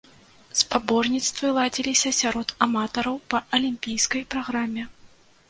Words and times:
Спаборніцтвы 0.61 1.51
ладзіліся 1.57 2.09
сярод 2.21 2.55
аматараў 2.67 3.21
па 3.35 3.43
алімпійскай 3.59 4.27
праграме. 4.35 4.83